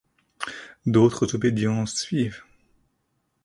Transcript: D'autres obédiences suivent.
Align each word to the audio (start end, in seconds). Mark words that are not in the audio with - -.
D'autres 0.87 1.35
obédiences 1.35 1.93
suivent. 1.93 2.41